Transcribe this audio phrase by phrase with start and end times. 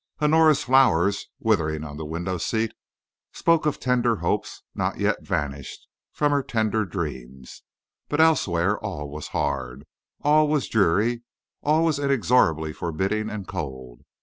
[0.19, 2.71] Honora's flowers, withering on the window seat,
[3.33, 7.61] spoke of tender hopes not yet vanished from her tender dreams,
[8.09, 9.85] but elsewhere all was hard,
[10.21, 11.21] all was dreary,
[11.61, 14.01] all was inexorably forbidding and cold.